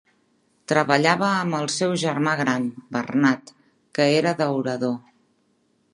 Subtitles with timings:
[0.71, 2.65] Treballava amb el seu germà gran,
[2.97, 3.53] Bernat,
[3.99, 4.99] que era daurador.